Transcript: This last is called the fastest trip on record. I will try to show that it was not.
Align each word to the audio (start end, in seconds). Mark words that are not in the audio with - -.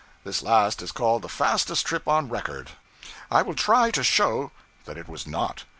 This 0.23 0.41
last 0.41 0.81
is 0.81 0.91
called 0.91 1.21
the 1.21 1.29
fastest 1.29 1.85
trip 1.85 2.07
on 2.07 2.27
record. 2.27 2.71
I 3.29 3.43
will 3.43 3.53
try 3.53 3.91
to 3.91 4.01
show 4.03 4.49
that 4.85 4.97
it 4.97 5.07
was 5.07 5.27
not. 5.27 5.65